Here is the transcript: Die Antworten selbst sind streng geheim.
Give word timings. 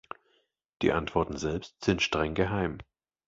Die 0.81 0.93
Antworten 0.93 1.37
selbst 1.37 1.83
sind 1.85 2.01
streng 2.01 2.33
geheim. 2.33 2.79